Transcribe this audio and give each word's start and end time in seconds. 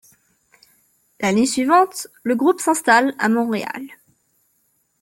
L'année 1.19 1.45
suivante, 1.45 2.07
le 2.23 2.35
groupe 2.35 2.59
s'installe 2.59 3.13
à 3.19 3.29
Montréal. 3.29 3.87